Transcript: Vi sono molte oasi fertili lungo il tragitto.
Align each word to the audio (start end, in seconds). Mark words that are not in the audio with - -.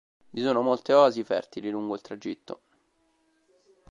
Vi 0.31 0.41
sono 0.41 0.63
molte 0.63 0.93
oasi 0.93 1.23
fertili 1.23 1.69
lungo 1.69 1.93
il 1.93 2.01
tragitto. 2.01 2.61